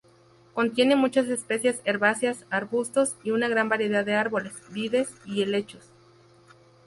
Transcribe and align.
Contiene 0.55 0.95
muchas 0.95 1.27
especies 1.29 1.79
herbáceas, 1.85 2.47
arbustos 2.49 3.17
y 3.23 3.29
una 3.29 3.47
gran 3.49 3.69
variedad 3.69 4.03
de 4.03 4.15
árboles, 4.15 4.55
vides 4.71 5.13
y 5.27 5.43
helechos. 5.43 5.91